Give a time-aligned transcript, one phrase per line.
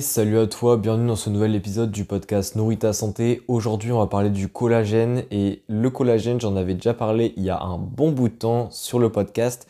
[0.00, 3.42] Salut à toi, bienvenue dans ce nouvel épisode du podcast Nourrit ta santé.
[3.46, 7.50] Aujourd'hui, on va parler du collagène et le collagène, j'en avais déjà parlé il y
[7.50, 9.68] a un bon bout de temps sur le podcast,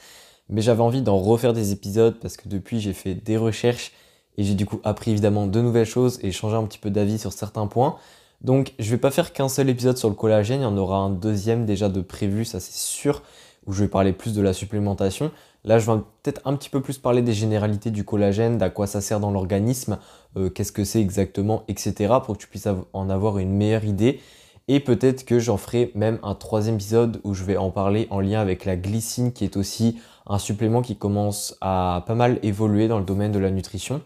[0.49, 3.93] mais j'avais envie d'en refaire des épisodes parce que depuis, j'ai fait des recherches
[4.39, 7.19] et j'ai du coup appris évidemment de nouvelles choses et changé un petit peu d'avis
[7.19, 7.97] sur certains points.
[8.43, 10.99] Donc, je vais pas faire qu'un seul épisode sur le collagène, il y en aura
[10.99, 13.23] un deuxième déjà de prévu, ça c'est sûr,
[13.67, 15.31] où je vais parler plus de la supplémentation.
[15.65, 18.87] Là, je vais peut-être un petit peu plus parler des généralités du collagène, d'à quoi
[18.87, 19.99] ça sert dans l'organisme,
[20.37, 22.15] euh, qu'est-ce que c'est exactement, etc.
[22.25, 24.21] pour que tu puisses en avoir une meilleure idée.
[24.69, 28.21] Et peut-être que j'en ferai même un troisième épisode où je vais en parler en
[28.21, 32.89] lien avec la glycine, qui est aussi un supplément qui commence à pas mal évoluer
[32.89, 34.01] dans le domaine de la nutrition.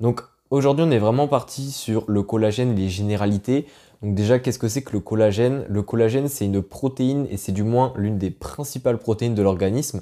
[0.00, 3.66] Donc aujourd'hui, on est vraiment parti sur le collagène, les généralités.
[4.02, 5.64] Donc déjà, qu'est-ce que c'est que le collagène?
[5.68, 10.00] Le collagène, c'est une protéine et c'est du moins l'une des principales protéines de l'organisme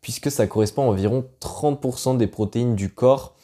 [0.00, 3.36] puisque ça correspond à environ 30% des protéines du corps.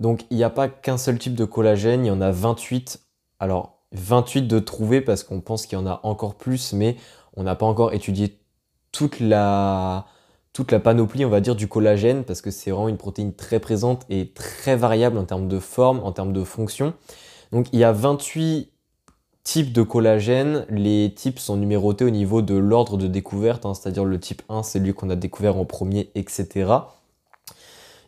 [0.00, 3.00] Donc il n'y a pas qu'un seul type de collagène, il y en a 28.
[3.40, 6.96] Alors 28 de trouver parce qu'on pense qu'il y en a encore plus, mais
[7.36, 8.38] on n'a pas encore étudié
[8.92, 10.06] toute la,
[10.82, 14.32] panoplie, on va dire, du collagène, parce que c'est vraiment une protéine très présente et
[14.32, 16.94] très variable en termes de forme, en termes de fonction.
[17.50, 18.70] Donc il y a 28
[19.44, 24.04] type de collagène, les types sont numérotés au niveau de l'ordre de découverte, hein, c'est-à-dire
[24.04, 26.72] le type 1, c'est lui qu'on a découvert en premier, etc.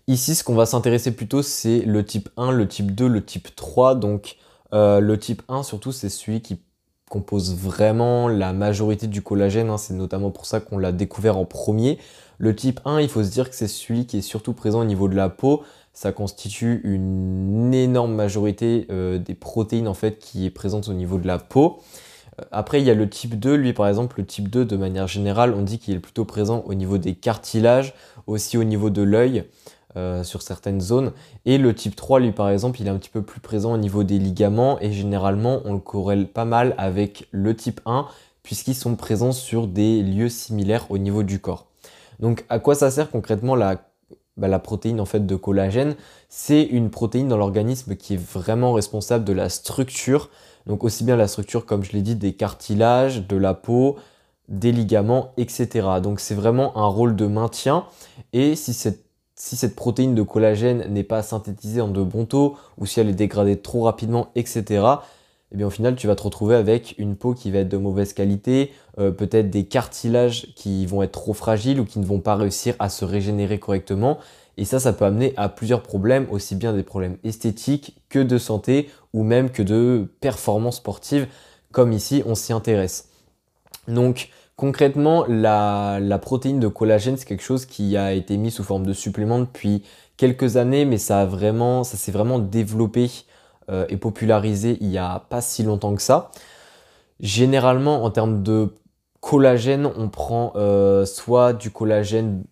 [0.08, 3.54] Ici, ce qu'on va s'intéresser plutôt, c'est le type 1, le type 2, le type
[3.54, 3.96] 3.
[3.96, 4.36] Donc,
[4.72, 6.60] euh, le type 1, surtout, c'est celui qui
[7.10, 9.68] compose vraiment la majorité du collagène.
[9.68, 9.78] Hein.
[9.78, 11.98] c'est notamment pour ça qu'on l'a découvert en premier.
[12.38, 14.84] Le type 1, il faut se dire que c'est celui qui est surtout présent au
[14.84, 15.64] niveau de la peau
[15.96, 21.16] ça constitue une énorme majorité euh, des protéines en fait qui est présente au niveau
[21.16, 21.80] de la peau.
[22.38, 24.76] Euh, après, il y a le type 2, lui par exemple, le type 2 de
[24.76, 27.94] manière générale, on dit qu'il est plutôt présent au niveau des cartilages,
[28.26, 29.44] aussi au niveau de l'œil,
[29.96, 31.12] euh, sur certaines zones.
[31.46, 33.78] Et le type 3, lui par exemple, il est un petit peu plus présent au
[33.78, 38.06] niveau des ligaments et généralement on le corrèle pas mal avec le type 1
[38.42, 41.68] puisqu'ils sont présents sur des lieux similaires au niveau du corps.
[42.20, 43.80] Donc à quoi ça sert concrètement la
[44.36, 45.96] bah, la protéine en fait de collagène,
[46.28, 50.28] c'est une protéine dans l'organisme qui est vraiment responsable de la structure,
[50.66, 53.96] donc aussi bien la structure comme je l'ai dit des cartilages, de la peau,
[54.48, 55.88] des ligaments, etc.
[56.02, 57.84] Donc c'est vraiment un rôle de maintien
[58.32, 59.04] et si cette,
[59.34, 63.08] si cette protéine de collagène n'est pas synthétisée en de bons taux ou si elle
[63.08, 64.84] est dégradée trop rapidement, etc.,
[65.52, 67.76] eh bien au final tu vas te retrouver avec une peau qui va être de
[67.76, 72.20] mauvaise qualité, euh, peut-être des cartilages qui vont être trop fragiles ou qui ne vont
[72.20, 74.18] pas réussir à se régénérer correctement.
[74.58, 78.38] Et ça, ça peut amener à plusieurs problèmes, aussi bien des problèmes esthétiques que de
[78.38, 81.26] santé ou même que de performance sportive,
[81.72, 83.10] comme ici on s'y intéresse.
[83.86, 88.64] Donc concrètement, la, la protéine de collagène, c'est quelque chose qui a été mis sous
[88.64, 89.82] forme de supplément depuis
[90.16, 93.10] quelques années, mais ça a vraiment, ça s'est vraiment développé
[93.70, 96.30] euh, et popularisé il n'y a pas si longtemps que ça.
[97.20, 98.74] Généralement, en termes de
[99.20, 102.44] collagène, on prend euh, soit du collagène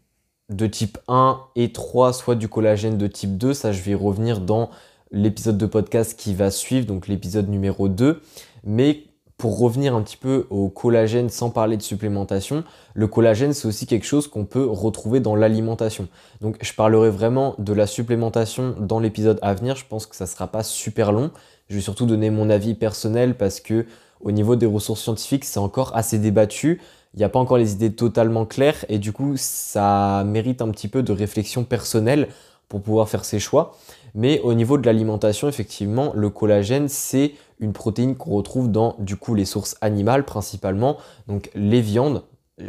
[0.51, 3.55] de type 1 et 3, soit du collagène de type 2.
[3.55, 4.71] Ça, je vais y revenir dans
[5.11, 8.21] l'épisode de podcast qui va suivre, donc l'épisode numéro 2.
[8.65, 9.05] Mais
[9.37, 12.65] pour revenir un petit peu au collagène sans parler de supplémentation,
[12.95, 16.09] le collagène c'est aussi quelque chose qu'on peut retrouver dans l'alimentation.
[16.41, 20.27] Donc je parlerai vraiment de la supplémentation dans l'épisode à venir, je pense que ça
[20.27, 21.31] sera pas super long.
[21.69, 23.87] Je vais surtout donner mon avis personnel parce que
[24.21, 26.81] au niveau des ressources scientifiques, c'est encore assez débattu.
[27.15, 30.71] Il n'y a pas encore les idées totalement claires et du coup, ça mérite un
[30.71, 32.29] petit peu de réflexion personnelle
[32.69, 33.77] pour pouvoir faire ses choix.
[34.15, 39.17] Mais au niveau de l'alimentation, effectivement, le collagène, c'est une protéine qu'on retrouve dans du
[39.17, 42.23] coup les sources animales principalement, donc les viandes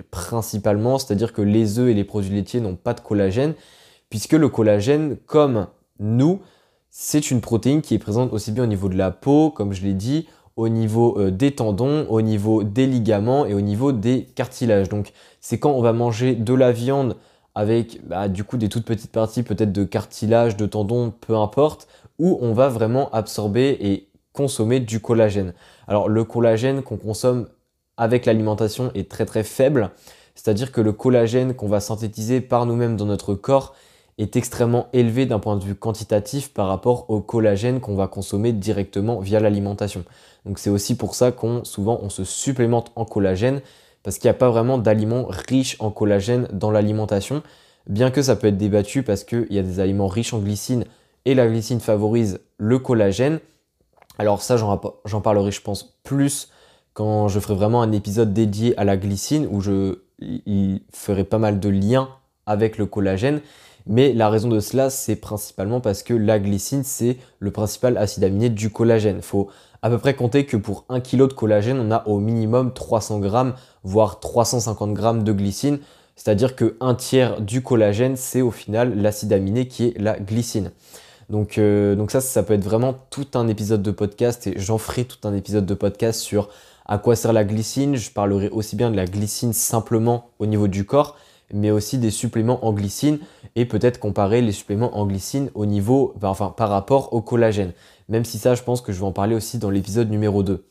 [0.09, 3.53] principalement, c'est-à-dire que les œufs et les produits laitiers n'ont pas de collagène,
[4.09, 5.67] puisque le collagène, comme
[5.99, 6.41] nous,
[6.89, 9.83] c'est une protéine qui est présente aussi bien au niveau de la peau, comme je
[9.83, 14.25] l'ai dit, au niveau euh, des tendons, au niveau des ligaments et au niveau des
[14.35, 14.89] cartilages.
[14.89, 17.17] Donc c'est quand on va manger de la viande
[17.55, 21.87] avec bah, du coup des toutes petites parties peut-être de cartilage, de tendons, peu importe,
[22.19, 25.53] où on va vraiment absorber et consommer du collagène.
[25.87, 27.47] Alors le collagène qu'on consomme
[27.97, 29.91] avec l'alimentation est très très faible,
[30.35, 33.73] c'est-à-dire que le collagène qu'on va synthétiser par nous-mêmes dans notre corps
[34.17, 38.53] est extrêmement élevé d'un point de vue quantitatif par rapport au collagène qu'on va consommer
[38.53, 40.03] directement via l'alimentation.
[40.45, 43.61] Donc c'est aussi pour ça qu'on souvent on se supplémente en collagène
[44.05, 47.41] parce qu'il n'y a pas vraiment d'aliments riches en collagène dans l'alimentation,
[47.89, 50.85] bien que ça peut être débattu parce qu'il y a des aliments riches en glycine
[51.25, 53.39] et la glycine favorise le collagène.
[54.19, 56.51] Alors ça, j'en parlerai, je pense, plus
[56.93, 59.97] quand je ferai vraiment un épisode dédié à la glycine où je
[60.93, 62.09] ferai pas mal de liens
[62.45, 63.41] avec le collagène.
[63.87, 68.23] Mais la raison de cela, c'est principalement parce que la glycine, c'est le principal acide
[68.23, 69.21] aminé du collagène.
[69.21, 69.49] Faut
[69.81, 73.19] à peu près compter que pour 1 kg de collagène, on a au minimum 300
[73.19, 73.53] grammes,
[73.83, 75.79] voire 350 grammes de glycine.
[76.15, 80.71] C'est-à-dire que un tiers du collagène, c'est au final l'acide aminé qui est la glycine.
[81.29, 84.77] Donc, euh, donc ça, ça peut être vraiment tout un épisode de podcast et j'en
[84.77, 86.49] ferai tout un épisode de podcast sur
[86.85, 87.95] à quoi sert la glycine.
[87.95, 91.15] Je parlerai aussi bien de la glycine simplement au niveau du corps,
[91.53, 93.19] mais aussi des suppléments en glycine
[93.55, 97.73] et peut-être comparer les suppléments en glycine au niveau, enfin par rapport au collagène.
[98.09, 100.65] Même si ça, je pense que je vais en parler aussi dans l'épisode numéro 2.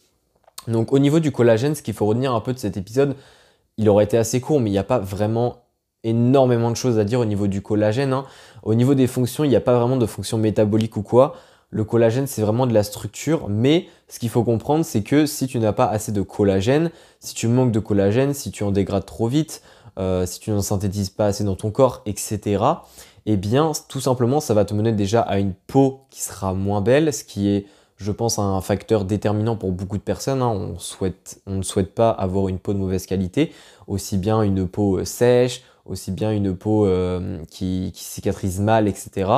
[0.68, 3.16] Donc au niveau du collagène, ce qu'il faut retenir un peu de cet épisode,
[3.76, 5.64] il aurait été assez court, mais il n'y a pas vraiment
[6.04, 8.12] énormément de choses à dire au niveau du collagène.
[8.12, 8.24] Hein.
[8.62, 11.34] Au niveau des fonctions, il n'y a pas vraiment de fonction métabolique ou quoi.
[11.70, 15.48] Le collagène, c'est vraiment de la structure, mais ce qu'il faut comprendre, c'est que si
[15.48, 19.06] tu n'as pas assez de collagène, si tu manques de collagène, si tu en dégrades
[19.06, 19.60] trop vite,
[19.98, 22.64] euh, si tu n'en synthétises pas assez dans ton corps, etc.,
[23.26, 26.82] eh bien, tout simplement, ça va te mener déjà à une peau qui sera moins
[26.82, 30.42] belle, ce qui est, je pense, un facteur déterminant pour beaucoup de personnes.
[30.42, 30.48] Hein.
[30.48, 33.52] On, souhaite, on ne souhaite pas avoir une peau de mauvaise qualité,
[33.86, 38.88] aussi bien une peau euh, sèche, aussi bien une peau euh, qui, qui, cicatrise mal,
[38.88, 39.30] etc.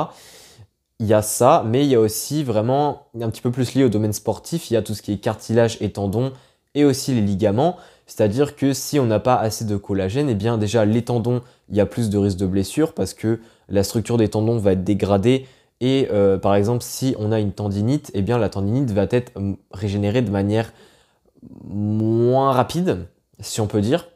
[0.99, 3.83] Il y a ça, mais il y a aussi vraiment un petit peu plus lié
[3.83, 6.33] au domaine sportif, il y a tout ce qui est cartilage et tendons
[6.77, 7.75] et aussi les ligaments.
[8.05, 11.75] C'est-à-dire que si on n'a pas assez de collagène, eh bien déjà les tendons, il
[11.75, 14.85] y a plus de risque de blessure parce que la structure des tendons va être
[14.85, 15.45] dégradée
[15.81, 19.33] et euh, par exemple si on a une tendinite, eh bien la tendinite va être
[19.71, 20.71] régénérée de manière
[21.65, 23.07] moins rapide,
[23.39, 24.07] si on peut dire.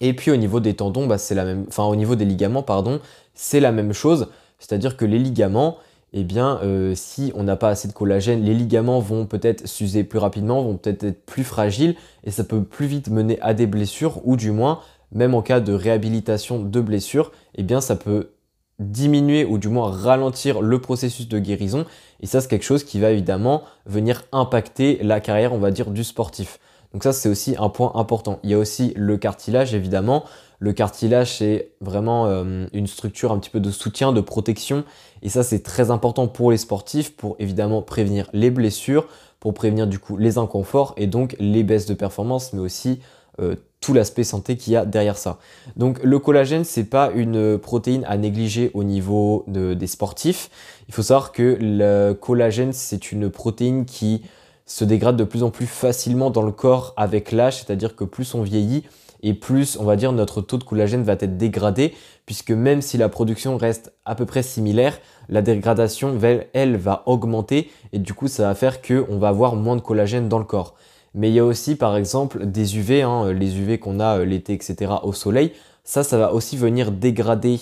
[0.00, 2.62] Et puis au niveau des tendons, bah, c'est la même, enfin au niveau des ligaments,
[2.62, 3.00] pardon,
[3.32, 4.28] c'est la même chose.
[4.58, 5.78] C'est-à-dire que les ligaments,
[6.18, 10.02] eh bien, euh, si on n'a pas assez de collagène, les ligaments vont peut-être s'user
[10.02, 13.66] plus rapidement, vont peut-être être plus fragiles, et ça peut plus vite mener à des
[13.66, 14.80] blessures, ou du moins,
[15.12, 18.30] même en cas de réhabilitation de blessures, eh bien, ça peut
[18.78, 21.84] diminuer ou du moins ralentir le processus de guérison,
[22.20, 25.90] et ça, c'est quelque chose qui va évidemment venir impacter la carrière, on va dire,
[25.90, 26.58] du sportif.
[26.94, 28.40] Donc ça, c'est aussi un point important.
[28.42, 30.24] Il y a aussi le cartilage, évidemment.
[30.58, 34.84] Le cartilage, c'est vraiment euh, une structure un petit peu de soutien, de protection.
[35.22, 39.06] Et ça, c'est très important pour les sportifs, pour évidemment prévenir les blessures,
[39.40, 43.00] pour prévenir du coup les inconforts et donc les baisses de performance, mais aussi
[43.40, 45.38] euh, tout l'aspect santé qu'il y a derrière ça.
[45.76, 50.50] Donc le collagène, c'est pas une protéine à négliger au niveau des sportifs.
[50.88, 54.22] Il faut savoir que le collagène, c'est une protéine qui
[54.64, 58.34] se dégrade de plus en plus facilement dans le corps avec l'âge, c'est-à-dire que plus
[58.34, 58.82] on vieillit
[59.22, 61.94] et plus on va dire notre taux de collagène va être dégradé,
[62.26, 64.98] puisque même si la production reste à peu près similaire,
[65.28, 66.18] la dégradation,
[66.52, 70.28] elle, va augmenter et du coup ça va faire qu'on va avoir moins de collagène
[70.28, 70.74] dans le corps.
[71.14, 74.24] Mais il y a aussi par exemple des UV, hein, les UV qu'on a euh,
[74.24, 74.92] l'été, etc.
[75.02, 75.52] au soleil,
[75.82, 77.58] ça, ça va aussi venir dégrader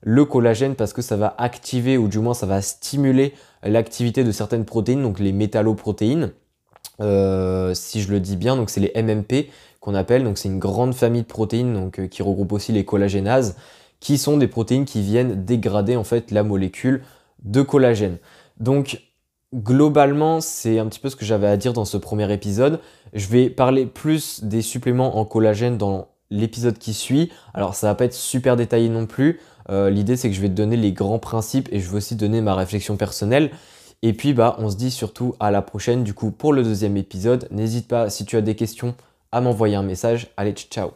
[0.00, 4.32] le collagène parce que ça va activer ou du moins ça va stimuler l'activité de
[4.32, 6.32] certaines protéines, donc les métalloprotéines.
[7.00, 9.50] Euh, si je le dis bien, donc c'est les MMP
[9.80, 12.84] qu'on appelle, donc c'est une grande famille de protéines donc, euh, qui regroupe aussi les
[12.84, 13.56] collagénases,
[14.00, 17.02] qui sont des protéines qui viennent dégrader en fait la molécule
[17.44, 18.18] de collagène.
[18.58, 19.00] Donc
[19.54, 22.80] globalement, c'est un petit peu ce que j'avais à dire dans ce premier épisode.
[23.14, 27.30] Je vais parler plus des suppléments en collagène dans l'épisode qui suit.
[27.54, 29.40] Alors ça va pas être super détaillé non plus.
[29.70, 32.16] Euh, l'idée c'est que je vais te donner les grands principes et je vais aussi
[32.16, 33.50] donner ma réflexion personnelle.
[34.02, 36.96] Et puis bah on se dit surtout à la prochaine du coup pour le deuxième
[36.96, 37.48] épisode.
[37.50, 38.94] N'hésite pas si tu as des questions
[39.32, 40.28] à m'envoyer un message.
[40.36, 40.92] Allez ciao